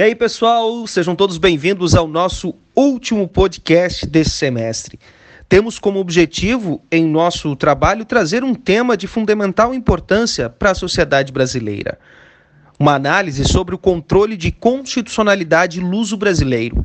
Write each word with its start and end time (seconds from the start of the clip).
E 0.00 0.02
aí, 0.02 0.14
pessoal, 0.14 0.86
sejam 0.86 1.14
todos 1.14 1.36
bem-vindos 1.36 1.94
ao 1.94 2.08
nosso 2.08 2.54
último 2.74 3.28
podcast 3.28 4.06
desse 4.06 4.30
semestre. 4.30 4.98
Temos 5.46 5.78
como 5.78 5.98
objetivo, 5.98 6.82
em 6.90 7.04
nosso 7.04 7.54
trabalho, 7.54 8.06
trazer 8.06 8.42
um 8.42 8.54
tema 8.54 8.96
de 8.96 9.06
fundamental 9.06 9.74
importância 9.74 10.48
para 10.48 10.70
a 10.70 10.74
sociedade 10.74 11.30
brasileira. 11.30 11.98
Uma 12.78 12.94
análise 12.94 13.44
sobre 13.44 13.74
o 13.74 13.78
controle 13.78 14.38
de 14.38 14.50
constitucionalidade 14.50 15.80
luso-brasileiro. 15.80 16.82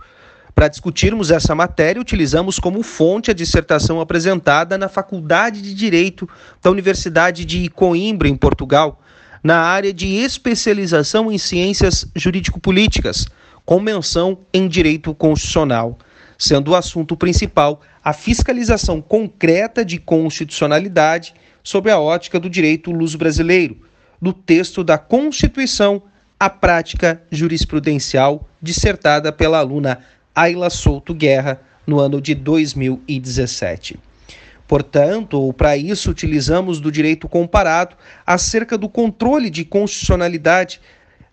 Para 0.53 0.67
discutirmos 0.67 1.31
essa 1.31 1.55
matéria, 1.55 2.01
utilizamos 2.01 2.59
como 2.59 2.83
fonte 2.83 3.31
a 3.31 3.33
dissertação 3.33 4.01
apresentada 4.01 4.77
na 4.77 4.89
Faculdade 4.89 5.61
de 5.61 5.73
Direito 5.73 6.27
da 6.61 6.69
Universidade 6.69 7.45
de 7.45 7.69
Coimbra, 7.69 8.27
em 8.27 8.35
Portugal, 8.35 8.99
na 9.45 9.59
área 9.59 9.93
de 9.93 10.07
especialização 10.07 11.31
em 11.31 11.37
ciências 11.37 12.07
jurídico-políticas, 12.15 13.27
com 13.63 13.79
menção 13.79 14.39
em 14.51 14.67
direito 14.67 15.13
constitucional, 15.13 15.99
sendo 16.35 16.71
o 16.71 16.75
assunto 16.75 17.15
principal 17.15 17.79
a 18.03 18.11
fiscalização 18.11 18.99
concreta 18.99 19.85
de 19.85 19.99
constitucionalidade 19.99 21.31
sob 21.63 21.91
a 21.91 21.99
ótica 21.99 22.39
do 22.39 22.49
direito 22.49 22.89
luso-brasileiro, 22.89 23.77
do 24.19 24.33
texto 24.33 24.83
da 24.83 24.97
Constituição 24.97 26.01
à 26.39 26.49
prática 26.49 27.21
jurisprudencial, 27.29 28.49
dissertada 28.59 29.31
pela 29.31 29.59
aluna 29.59 29.99
Ayla 30.33 30.71
Souto 30.71 31.13
Guerra 31.13 31.61
no 31.85 31.99
ano 31.99 32.19
de 32.19 32.33
2017. 32.33 33.99
Portanto, 34.67 35.53
para 35.53 35.77
isso 35.77 36.09
utilizamos 36.09 36.79
do 36.79 36.91
direito 36.91 37.29
comparado 37.29 37.95
acerca 38.25 38.77
do 38.77 38.89
controle 38.89 39.49
de 39.49 39.63
constitucionalidade. 39.63 40.81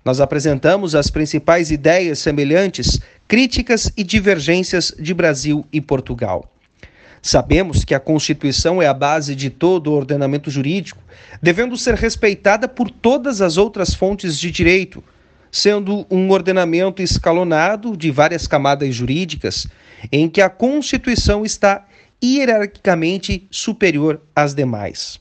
Nós 0.04 0.20
apresentamos 0.20 0.94
as 0.94 1.10
principais 1.10 1.70
ideias 1.70 2.18
semelhantes, 2.18 3.00
críticas 3.26 3.90
e 3.96 4.04
divergências 4.04 4.94
de 4.98 5.14
Brasil 5.14 5.64
e 5.72 5.80
Portugal. 5.80 6.52
Sabemos 7.22 7.84
que 7.84 7.94
a 7.94 8.00
Constituição 8.00 8.82
é 8.82 8.86
a 8.86 8.92
base 8.92 9.36
de 9.36 9.48
todo 9.48 9.86
o 9.86 9.94
ordenamento 9.94 10.50
jurídico, 10.50 11.00
devendo 11.40 11.76
ser 11.76 11.94
respeitada 11.94 12.66
por 12.66 12.90
todas 12.90 13.40
as 13.40 13.56
outras 13.56 13.94
fontes 13.94 14.36
de 14.38 14.50
direito, 14.50 15.02
sendo 15.50 16.04
um 16.10 16.30
ordenamento 16.30 17.00
escalonado 17.00 17.96
de 17.96 18.10
várias 18.10 18.48
camadas 18.48 18.92
jurídicas, 18.92 19.68
em 20.10 20.28
que 20.28 20.42
a 20.42 20.50
Constituição 20.50 21.44
está 21.44 21.86
hierarquicamente 22.22 23.46
superior 23.50 24.20
às 24.34 24.54
demais. 24.54 25.20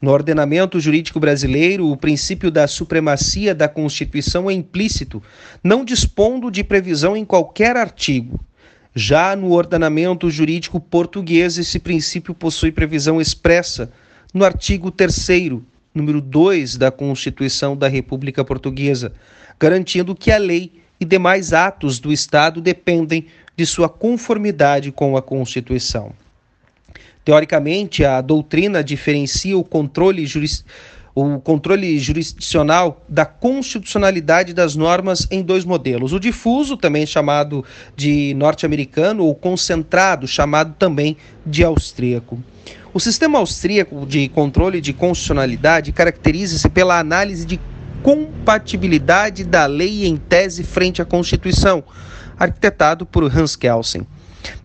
No 0.00 0.12
ordenamento 0.12 0.78
jurídico 0.78 1.18
brasileiro, 1.18 1.90
o 1.90 1.96
princípio 1.96 2.50
da 2.50 2.68
supremacia 2.68 3.54
da 3.54 3.68
Constituição 3.68 4.48
é 4.48 4.52
implícito, 4.52 5.22
não 5.62 5.84
dispondo 5.84 6.50
de 6.50 6.62
previsão 6.62 7.16
em 7.16 7.24
qualquer 7.24 7.76
artigo. 7.76 8.38
Já 8.94 9.34
no 9.34 9.52
ordenamento 9.52 10.30
jurídico 10.30 10.80
português, 10.80 11.58
esse 11.58 11.78
princípio 11.78 12.32
possui 12.32 12.70
previsão 12.70 13.20
expressa 13.20 13.90
no 14.32 14.44
artigo 14.44 14.90
3, 14.90 15.60
número 15.92 16.20
2 16.20 16.76
da 16.76 16.90
Constituição 16.92 17.76
da 17.76 17.88
República 17.88 18.44
Portuguesa, 18.44 19.12
garantindo 19.58 20.14
que 20.14 20.30
a 20.30 20.38
lei 20.38 20.72
e 21.00 21.04
demais 21.04 21.52
atos 21.52 21.98
do 21.98 22.12
Estado 22.12 22.60
dependem 22.60 23.26
de 23.58 23.66
sua 23.66 23.88
conformidade 23.88 24.92
com 24.92 25.16
a 25.16 25.20
Constituição. 25.20 26.12
Teoricamente, 27.24 28.04
a 28.04 28.20
doutrina 28.20 28.84
diferencia 28.84 29.58
o 29.58 29.64
controle, 29.64 30.24
juris, 30.24 30.64
o 31.12 31.40
controle 31.40 31.98
jurisdicional 31.98 33.04
da 33.08 33.26
constitucionalidade 33.26 34.54
das 34.54 34.76
normas 34.76 35.26
em 35.28 35.42
dois 35.42 35.64
modelos: 35.64 36.12
o 36.12 36.20
difuso, 36.20 36.76
também 36.76 37.04
chamado 37.04 37.64
de 37.96 38.32
norte-americano, 38.34 39.24
ou 39.24 39.34
concentrado, 39.34 40.28
chamado 40.28 40.76
também 40.78 41.16
de 41.44 41.64
austríaco. 41.64 42.40
O 42.94 43.00
sistema 43.00 43.40
austríaco 43.40 44.06
de 44.06 44.28
controle 44.28 44.80
de 44.80 44.92
constitucionalidade 44.92 45.90
caracteriza-se 45.90 46.68
pela 46.68 46.96
análise 46.96 47.44
de 47.44 47.58
compatibilidade 48.04 49.42
da 49.42 49.66
lei 49.66 50.06
em 50.06 50.16
tese 50.16 50.62
frente 50.62 51.02
à 51.02 51.04
Constituição, 51.04 51.82
arquitetado 52.38 53.04
por 53.04 53.24
Hans 53.24 53.56
Kelsen. 53.56 54.06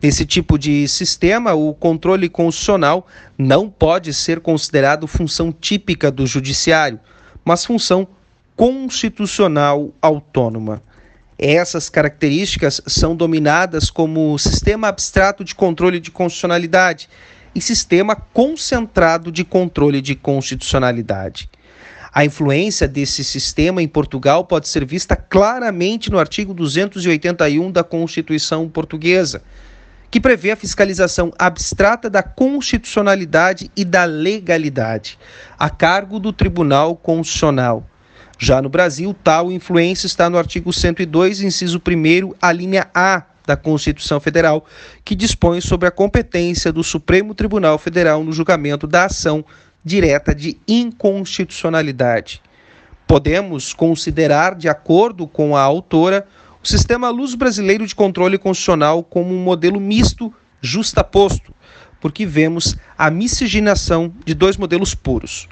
Nesse 0.01 0.25
tipo 0.25 0.57
de 0.57 0.87
sistema, 0.87 1.53
o 1.53 1.73
controle 1.73 2.29
constitucional 2.29 3.07
não 3.37 3.69
pode 3.69 4.13
ser 4.13 4.39
considerado 4.39 5.07
função 5.07 5.51
típica 5.51 6.11
do 6.11 6.25
judiciário, 6.27 6.99
mas 7.43 7.65
função 7.65 8.07
constitucional 8.55 9.91
autônoma. 10.01 10.81
Essas 11.37 11.89
características 11.89 12.81
são 12.85 13.15
dominadas 13.15 13.89
como 13.89 14.37
sistema 14.37 14.87
abstrato 14.87 15.43
de 15.43 15.55
controle 15.55 15.99
de 15.99 16.11
constitucionalidade 16.11 17.09
e 17.55 17.61
sistema 17.61 18.15
concentrado 18.15 19.31
de 19.31 19.43
controle 19.43 20.01
de 20.01 20.15
constitucionalidade. 20.15 21.49
A 22.13 22.23
influência 22.23 22.87
desse 22.87 23.23
sistema 23.23 23.81
em 23.81 23.87
Portugal 23.87 24.45
pode 24.45 24.67
ser 24.67 24.85
vista 24.85 25.15
claramente 25.15 26.11
no 26.11 26.19
artigo 26.19 26.53
281 26.53 27.71
da 27.71 27.83
Constituição 27.83 28.69
Portuguesa, 28.69 29.41
que 30.11 30.21
prevê 30.21 30.51
a 30.51 30.55
fiscalização 30.55 31.33
abstrata 31.39 32.11
da 32.11 32.21
constitucionalidade 32.21 33.71
e 33.75 33.83
da 33.83 34.05
legalidade, 34.05 35.17
a 35.57 35.71
cargo 35.71 36.19
do 36.19 36.31
Tribunal 36.31 36.95
Constitucional. 36.95 37.83
Já 38.37 38.61
no 38.61 38.69
Brasil, 38.69 39.15
tal 39.23 39.51
influência 39.51 40.05
está 40.05 40.29
no 40.29 40.37
artigo 40.37 40.71
102, 40.71 41.41
inciso 41.41 41.79
1, 41.79 42.35
a 42.39 42.51
linha 42.51 42.87
A 42.93 43.23
da 43.43 43.57
Constituição 43.57 44.19
Federal, 44.19 44.67
que 45.03 45.15
dispõe 45.15 45.61
sobre 45.61 45.87
a 45.87 45.91
competência 45.91 46.71
do 46.71 46.83
Supremo 46.83 47.33
Tribunal 47.33 47.79
Federal 47.79 48.23
no 48.23 48.31
julgamento 48.31 48.85
da 48.85 49.05
ação 49.05 49.43
direta 49.83 50.33
de 50.33 50.57
inconstitucionalidade. 50.67 52.41
Podemos 53.05 53.73
considerar, 53.73 54.55
de 54.55 54.69
acordo 54.69 55.27
com 55.27 55.55
a 55.55 55.61
autora, 55.61 56.25
o 56.63 56.67
sistema 56.67 57.09
luso 57.09 57.35
brasileiro 57.35 57.85
de 57.85 57.93
controle 57.93 58.37
constitucional 58.37 59.03
como 59.03 59.33
um 59.35 59.43
modelo 59.43 59.79
misto 59.79 60.33
justaposto, 60.61 61.53
porque 61.99 62.25
vemos 62.25 62.75
a 62.97 63.11
miscigenação 63.11 64.13
de 64.25 64.33
dois 64.33 64.55
modelos 64.55 64.95
puros. 64.95 65.49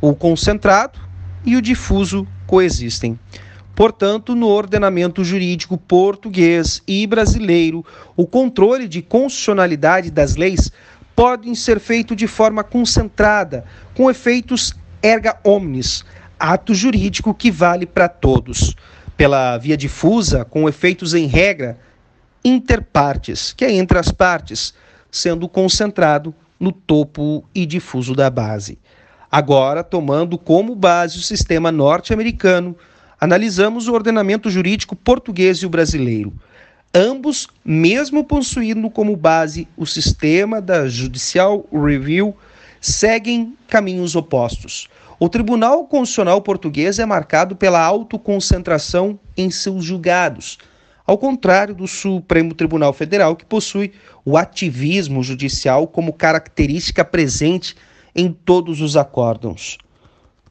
O 0.00 0.14
concentrado 0.14 1.00
e 1.44 1.56
o 1.56 1.62
difuso 1.62 2.26
coexistem. 2.46 3.18
Portanto, 3.74 4.34
no 4.34 4.48
ordenamento 4.48 5.24
jurídico 5.24 5.78
português 5.78 6.82
e 6.86 7.06
brasileiro, 7.06 7.84
o 8.14 8.26
controle 8.26 8.86
de 8.86 9.00
constitucionalidade 9.00 10.10
das 10.10 10.36
leis 10.36 10.70
podem 11.14 11.54
ser 11.54 11.78
feito 11.78 12.16
de 12.16 12.26
forma 12.26 12.64
concentrada, 12.64 13.64
com 13.94 14.10
efeitos 14.10 14.74
erga 15.02 15.36
omnes, 15.44 16.04
ato 16.38 16.74
jurídico 16.74 17.34
que 17.34 17.50
vale 17.50 17.86
para 17.86 18.08
todos. 18.08 18.74
Pela 19.16 19.58
via 19.58 19.76
difusa, 19.76 20.44
com 20.44 20.68
efeitos 20.68 21.14
em 21.14 21.26
regra 21.26 21.78
interpartes, 22.44 23.52
que 23.52 23.64
é 23.64 23.72
entre 23.72 23.98
as 23.98 24.10
partes, 24.10 24.74
sendo 25.10 25.48
concentrado 25.48 26.34
no 26.58 26.72
topo 26.72 27.44
e 27.54 27.66
difuso 27.66 28.14
da 28.14 28.30
base. 28.30 28.78
Agora, 29.30 29.82
tomando 29.82 30.36
como 30.36 30.74
base 30.74 31.18
o 31.18 31.22
sistema 31.22 31.72
norte-americano, 31.72 32.76
analisamos 33.20 33.88
o 33.88 33.94
ordenamento 33.94 34.50
jurídico 34.50 34.96
português 34.96 35.58
e 35.58 35.66
o 35.66 35.70
brasileiro. 35.70 36.32
Ambos, 36.94 37.48
mesmo 37.64 38.22
possuindo 38.22 38.90
como 38.90 39.16
base 39.16 39.66
o 39.78 39.86
sistema 39.86 40.60
da 40.60 40.86
Judicial 40.86 41.64
Review, 41.72 42.36
seguem 42.82 43.56
caminhos 43.66 44.14
opostos. 44.14 44.88
O 45.18 45.26
Tribunal 45.26 45.86
Constitucional 45.86 46.42
Português 46.42 46.98
é 46.98 47.06
marcado 47.06 47.56
pela 47.56 47.80
autoconcentração 47.80 49.18
em 49.34 49.50
seus 49.50 49.84
julgados, 49.84 50.58
ao 51.06 51.16
contrário 51.16 51.74
do 51.74 51.88
Supremo 51.88 52.54
Tribunal 52.54 52.92
Federal, 52.92 53.36
que 53.36 53.46
possui 53.46 53.92
o 54.22 54.36
ativismo 54.36 55.22
judicial 55.22 55.86
como 55.86 56.12
característica 56.12 57.02
presente 57.02 57.74
em 58.14 58.30
todos 58.30 58.82
os 58.82 58.98
acórdãos. 58.98 59.78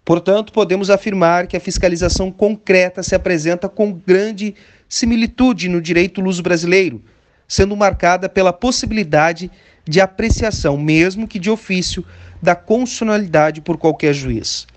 Portanto, 0.04 0.52
podemos 0.52 0.90
afirmar 0.90 1.46
que 1.46 1.56
a 1.56 1.60
fiscalização 1.60 2.32
concreta 2.32 3.04
se 3.04 3.14
apresenta 3.14 3.70
com 3.70 3.94
grande 3.94 4.56
similitude 4.92 5.70
no 5.70 5.82
direito 5.82 6.20
luso 6.20 6.44
brasileiro, 6.44 7.02
sendo 7.48 7.78
marcada 7.78 8.28
pela 8.28 8.52
possibilidade 8.52 9.50
de 9.88 10.02
apreciação, 10.02 10.78
mesmo 10.78 11.30
que 11.30 11.40
de 11.40 11.50
ofício, 11.50 12.06
da 12.42 12.56
constitucionalidade 12.56 13.62
por 13.62 13.78
qualquer 13.78 14.14
juiz. 14.14 14.68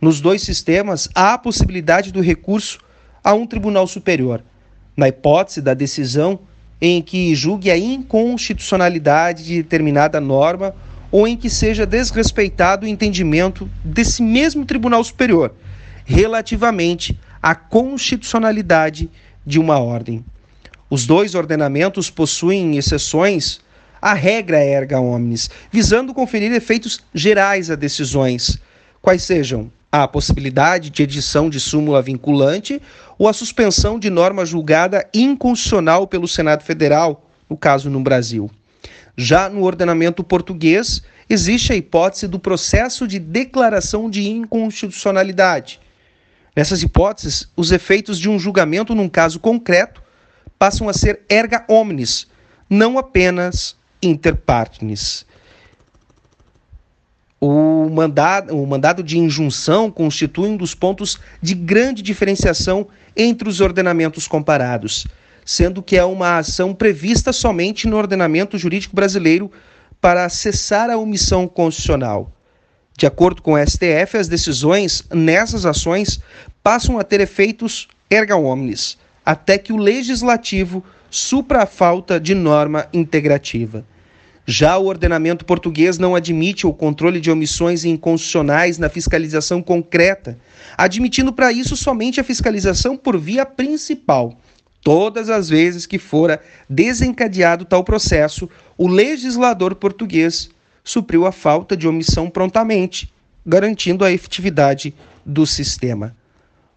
Nos 0.00 0.20
dois 0.20 0.42
sistemas, 0.42 1.08
há 1.12 1.34
a 1.34 1.38
possibilidade 1.38 2.12
do 2.12 2.20
recurso 2.20 2.78
a 3.24 3.34
um 3.34 3.44
tribunal 3.44 3.88
superior, 3.88 4.40
na 4.96 5.08
hipótese 5.08 5.60
da 5.60 5.74
decisão 5.74 6.38
em 6.80 7.02
que 7.02 7.34
julgue 7.34 7.68
a 7.68 7.76
inconstitucionalidade 7.76 9.44
de 9.44 9.62
determinada 9.64 10.20
norma 10.20 10.76
ou 11.10 11.26
em 11.26 11.36
que 11.36 11.50
seja 11.50 11.84
desrespeitado 11.84 12.86
o 12.86 12.88
entendimento 12.88 13.68
desse 13.84 14.22
mesmo 14.22 14.64
Tribunal 14.64 15.02
Superior 15.02 15.52
relativamente 16.04 17.18
a 17.42 17.54
constitucionalidade 17.54 19.10
de 19.46 19.60
uma 19.60 19.78
ordem. 19.78 20.24
Os 20.90 21.06
dois 21.06 21.34
ordenamentos 21.34 22.10
possuem 22.10 22.76
exceções 22.76 23.60
à 24.02 24.12
regra 24.12 24.58
erga 24.58 25.00
omnes, 25.00 25.48
visando 25.70 26.12
conferir 26.12 26.52
efeitos 26.52 27.00
gerais 27.14 27.70
a 27.70 27.76
decisões, 27.76 28.58
quais 29.00 29.22
sejam 29.22 29.70
a 29.90 30.06
possibilidade 30.06 30.90
de 30.90 31.02
edição 31.02 31.48
de 31.48 31.60
súmula 31.60 32.02
vinculante 32.02 32.82
ou 33.18 33.28
a 33.28 33.32
suspensão 33.32 33.98
de 33.98 34.10
norma 34.10 34.44
julgada 34.44 35.08
inconstitucional 35.14 36.06
pelo 36.06 36.28
Senado 36.28 36.62
Federal, 36.64 37.24
no 37.48 37.56
caso 37.56 37.88
no 37.88 38.00
Brasil. 38.00 38.50
Já 39.16 39.48
no 39.48 39.62
ordenamento 39.62 40.22
português, 40.22 41.02
existe 41.30 41.72
a 41.72 41.76
hipótese 41.76 42.28
do 42.28 42.38
processo 42.38 43.08
de 43.08 43.18
declaração 43.18 44.10
de 44.10 44.28
inconstitucionalidade. 44.28 45.80
Nessas 46.56 46.82
hipóteses, 46.82 47.46
os 47.54 47.70
efeitos 47.70 48.18
de 48.18 48.30
um 48.30 48.38
julgamento 48.38 48.94
num 48.94 49.10
caso 49.10 49.38
concreto 49.38 50.02
passam 50.58 50.88
a 50.88 50.94
ser 50.94 51.20
erga 51.28 51.66
omnes, 51.68 52.26
não 52.68 52.96
apenas 52.96 53.76
inter 54.02 54.34
partes. 54.34 55.26
O 57.38 57.90
mandado, 57.90 58.56
o 58.56 58.66
mandado 58.66 59.02
de 59.02 59.18
injunção 59.18 59.90
constitui 59.90 60.48
um 60.48 60.56
dos 60.56 60.74
pontos 60.74 61.18
de 61.42 61.54
grande 61.54 62.00
diferenciação 62.00 62.88
entre 63.14 63.46
os 63.46 63.60
ordenamentos 63.60 64.26
comparados, 64.26 65.06
sendo 65.44 65.82
que 65.82 65.98
é 65.98 66.04
uma 66.06 66.38
ação 66.38 66.74
prevista 66.74 67.34
somente 67.34 67.86
no 67.86 67.98
ordenamento 67.98 68.56
jurídico 68.56 68.96
brasileiro 68.96 69.52
para 70.00 70.26
cessar 70.30 70.88
a 70.88 70.96
omissão 70.96 71.46
constitucional. 71.46 72.32
De 72.96 73.06
acordo 73.06 73.42
com 73.42 73.52
o 73.52 73.58
STF, 73.58 74.16
as 74.16 74.26
decisões 74.26 75.04
nessas 75.12 75.66
ações 75.66 76.18
passam 76.62 76.98
a 76.98 77.04
ter 77.04 77.20
efeitos 77.20 77.88
erga 78.08 78.36
omnes, 78.36 78.96
até 79.24 79.58
que 79.58 79.70
o 79.70 79.76
legislativo 79.76 80.82
supra 81.10 81.64
a 81.64 81.66
falta 81.66 82.18
de 82.18 82.34
norma 82.34 82.86
integrativa. 82.94 83.84
Já 84.46 84.78
o 84.78 84.86
ordenamento 84.86 85.44
português 85.44 85.98
não 85.98 86.14
admite 86.14 86.66
o 86.66 86.72
controle 86.72 87.20
de 87.20 87.30
omissões 87.30 87.84
inconstitucionais 87.84 88.78
na 88.78 88.88
fiscalização 88.88 89.60
concreta, 89.60 90.38
admitindo 90.78 91.32
para 91.32 91.52
isso 91.52 91.76
somente 91.76 92.18
a 92.18 92.24
fiscalização 92.24 92.96
por 92.96 93.18
via 93.18 93.44
principal. 93.44 94.40
Todas 94.82 95.28
as 95.28 95.50
vezes 95.50 95.84
que 95.84 95.98
fora 95.98 96.40
desencadeado 96.70 97.64
tal 97.64 97.84
processo, 97.84 98.48
o 98.78 98.86
legislador 98.88 99.74
português 99.74 100.48
supriu 100.86 101.26
a 101.26 101.32
falta 101.32 101.76
de 101.76 101.88
omissão 101.88 102.30
prontamente, 102.30 103.12
garantindo 103.44 104.04
a 104.04 104.12
efetividade 104.12 104.94
do 105.24 105.44
sistema. 105.44 106.14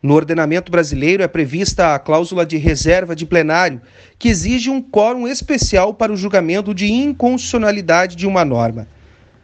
No 0.01 0.15
ordenamento 0.15 0.71
brasileiro 0.71 1.21
é 1.21 1.27
prevista 1.27 1.93
a 1.93 1.99
cláusula 1.99 2.43
de 2.43 2.57
reserva 2.57 3.15
de 3.15 3.27
plenário, 3.27 3.79
que 4.17 4.27
exige 4.27 4.67
um 4.67 4.81
quórum 4.81 5.27
especial 5.27 5.93
para 5.93 6.11
o 6.11 6.17
julgamento 6.17 6.73
de 6.73 6.91
inconstitucionalidade 6.91 8.15
de 8.15 8.25
uma 8.25 8.43
norma. 8.43 8.87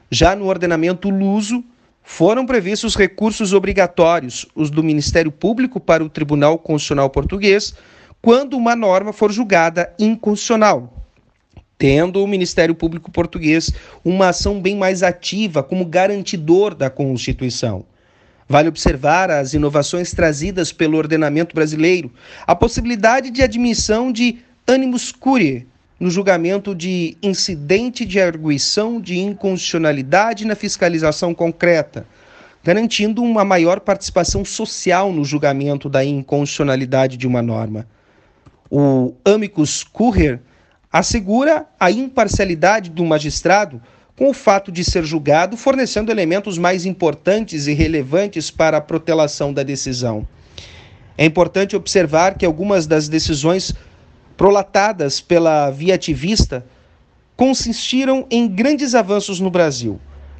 Já 0.09 0.35
no 0.35 0.47
ordenamento 0.47 1.11
luso, 1.11 1.63
foram 2.01 2.43
previstos 2.43 2.95
recursos 2.95 3.53
obrigatórios, 3.53 4.47
os 4.55 4.71
do 4.71 4.81
Ministério 4.81 5.31
Público 5.31 5.79
para 5.79 6.03
o 6.03 6.09
Tribunal 6.09 6.57
Constitucional 6.57 7.11
Português, 7.11 7.75
quando 8.19 8.57
uma 8.57 8.75
norma 8.75 9.13
for 9.13 9.31
julgada 9.31 9.93
inconstitucional, 9.99 11.04
tendo 11.77 12.23
o 12.23 12.27
Ministério 12.27 12.73
Público 12.73 13.11
Português 13.11 13.71
uma 14.03 14.29
ação 14.29 14.61
bem 14.61 14.75
mais 14.75 15.03
ativa 15.03 15.61
como 15.61 15.85
garantidor 15.85 16.73
da 16.73 16.89
Constituição. 16.89 17.85
Vale 18.47 18.69
observar 18.69 19.31
as 19.31 19.53
inovações 19.53 20.11
trazidas 20.11 20.71
pelo 20.71 20.97
ordenamento 20.97 21.55
brasileiro, 21.55 22.11
a 22.45 22.55
possibilidade 22.55 23.31
de 23.31 23.41
admissão 23.41 24.11
de 24.11 24.37
animus 24.67 25.11
curiae 25.11 25.65
no 25.99 26.11
julgamento 26.11 26.75
de 26.75 27.17
incidente 27.23 28.05
de 28.05 28.19
arguição 28.19 28.99
de 28.99 29.17
inconstitucionalidade 29.17 30.45
na 30.45 30.55
fiscalização 30.55 31.33
concreta, 31.33 32.05
garantindo 32.63 33.23
uma 33.23 33.45
maior 33.45 33.79
participação 33.79 34.43
social 34.43 35.11
no 35.11 35.23
julgamento 35.23 35.89
da 35.89 36.03
inconstitucionalidade 36.03 37.17
de 37.17 37.25
uma 37.25 37.41
norma. 37.41 37.87
O 38.69 39.13
amicus 39.23 39.83
curiae 39.83 40.39
assegura 40.95 41.67
a 41.77 41.91
imparcialidade 41.91 42.89
do 42.89 43.03
magistrado 43.03 43.81
com 44.15 44.29
o 44.29 44.33
fato 44.33 44.71
de 44.71 44.81
ser 44.81 45.03
julgado, 45.03 45.57
fornecendo 45.57 46.09
elementos 46.09 46.57
mais 46.57 46.85
importantes 46.85 47.67
e 47.67 47.73
relevantes 47.73 48.49
para 48.49 48.77
a 48.77 48.81
protelação 48.81 49.53
da 49.53 49.61
decisão. 49.61 50.25
É 51.17 51.25
importante 51.25 51.75
observar 51.75 52.37
que 52.37 52.45
algumas 52.45 52.87
das 52.87 53.09
decisões 53.09 53.73
prolatadas 54.37 55.19
pela 55.19 55.69
via 55.69 55.95
ativista 55.95 56.65
consistiram 57.35 58.25
em 58.31 58.47
grandes 58.47 58.95
avanços 58.95 59.41
no 59.41 59.51
Brasil. 59.51 59.99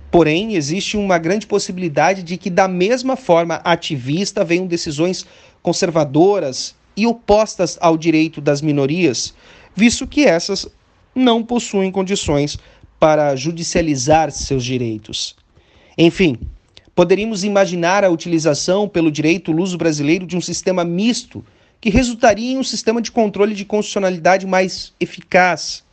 Porém, 0.10 0.56
existe 0.56 0.96
uma 0.96 1.18
grande 1.18 1.46
possibilidade 1.46 2.24
de 2.24 2.38
que, 2.38 2.50
da 2.50 2.69
mesma 2.69 3.18
forma 3.18 3.56
ativista, 3.56 4.42
venham 4.46 4.68
decisões 4.68 5.25
conservadoras 5.62 6.74
e 6.96 7.06
opostas 7.06 7.78
ao 7.81 7.98
direito 7.98 8.40
das 8.40 8.62
minorias, 8.62 9.34
visto 9.75 10.07
que 10.07 10.25
essas 10.25 10.68
não 11.13 11.44
possuem 11.44 11.92
condições 11.92 12.57
para 13.00 13.36
judicializar 13.36 14.31
seus 14.31 14.63
direitos. 14.63 15.36
Enfim, 15.98 16.38
poderíamos 16.95 17.44
imaginar 17.44 18.04
a 18.04 18.10
utilização 18.10 18.88
pelo 18.88 19.12
direito 19.12 19.51
luso 19.51 19.77
brasileiro 19.77 20.25
de 20.25 20.38
um 20.38 20.42
sistema 20.42 20.83
misto 20.83 21.44
que 21.80 21.89
resultaria 21.89 22.54
em 22.54 22.57
um 22.57 22.63
sistema 22.63 23.01
de 23.01 23.12
controle 23.12 23.54
de 23.54 23.66
constitucionalidade 23.66 24.48
mais 24.48 24.94
eficaz. 25.00 25.83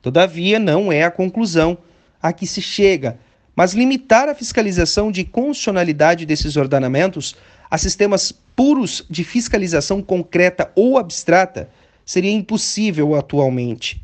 Todavia, 0.00 0.58
não 0.58 0.92
é 0.92 1.02
a 1.02 1.10
conclusão 1.10 1.78
a 2.22 2.32
que 2.32 2.46
se 2.46 2.62
chega, 2.62 3.18
mas 3.56 3.74
limitar 3.74 4.28
a 4.28 4.34
fiscalização 4.34 5.10
de 5.10 5.24
constitucionalidade 5.24 6.24
desses 6.24 6.56
ordenamentos 6.56 7.34
a 7.70 7.78
sistemas 7.78 8.32
puros 8.54 9.04
de 9.08 9.24
fiscalização 9.24 10.02
concreta 10.02 10.70
ou 10.76 10.98
abstrata 10.98 11.70
seria 12.04 12.32
impossível 12.32 13.14
atualmente. 13.14 14.02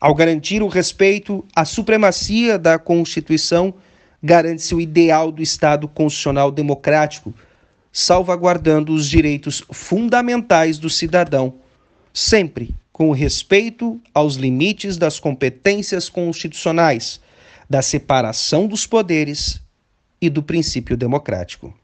Ao 0.00 0.14
garantir 0.14 0.62
o 0.62 0.68
respeito 0.68 1.44
à 1.54 1.64
supremacia 1.64 2.58
da 2.58 2.78
Constituição, 2.78 3.74
garante-se 4.22 4.74
o 4.74 4.80
ideal 4.80 5.32
do 5.32 5.42
Estado 5.42 5.88
constitucional 5.88 6.50
democrático, 6.50 7.34
salvaguardando 7.92 8.92
os 8.92 9.08
direitos 9.08 9.62
fundamentais 9.70 10.78
do 10.78 10.90
cidadão, 10.90 11.54
sempre 12.12 12.74
com 12.92 13.10
respeito 13.10 14.00
aos 14.12 14.36
limites 14.36 14.96
das 14.96 15.20
competências 15.20 16.08
constitucionais, 16.08 17.20
da 17.68 17.82
separação 17.82 18.66
dos 18.66 18.86
poderes 18.86 19.60
e 20.20 20.30
do 20.30 20.42
princípio 20.42 20.96
democrático. 20.96 21.74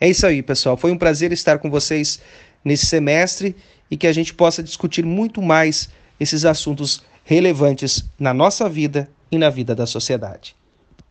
É 0.00 0.08
isso 0.08 0.26
aí, 0.26 0.42
pessoal. 0.42 0.76
Foi 0.76 0.92
um 0.92 0.98
prazer 0.98 1.32
estar 1.32 1.58
com 1.58 1.70
vocês 1.70 2.20
nesse 2.64 2.86
semestre 2.86 3.56
e 3.90 3.96
que 3.96 4.06
a 4.06 4.12
gente 4.12 4.34
possa 4.34 4.62
discutir 4.62 5.04
muito 5.04 5.40
mais 5.40 5.88
esses 6.18 6.44
assuntos 6.44 7.02
relevantes 7.24 8.04
na 8.18 8.32
nossa 8.32 8.68
vida 8.68 9.08
e 9.30 9.38
na 9.38 9.50
vida 9.50 9.74
da 9.74 9.86
sociedade. 9.86 10.56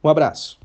Um 0.03 0.09
abraço. 0.09 0.57